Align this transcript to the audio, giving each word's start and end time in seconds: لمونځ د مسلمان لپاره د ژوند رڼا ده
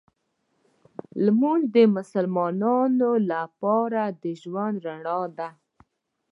لمونځ 1.25 1.63
د 1.75 1.77
مسلمان 1.97 2.99
لپاره 3.31 4.01
د 4.21 4.23
ژوند 4.41 4.75
رڼا 4.85 5.19
ده 5.37 5.49